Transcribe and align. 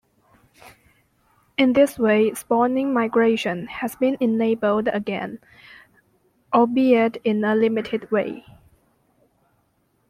In 1.59 1.73
this 1.73 1.99
way 1.99 2.33
spawning 2.33 2.91
migration 2.91 3.67
has 3.67 3.95
been 3.95 4.17
enabled 4.19 4.87
again, 4.87 5.37
albeit 6.51 7.17
in 7.17 7.43
a 7.43 7.53
limited 7.53 8.09
way. 8.09 8.43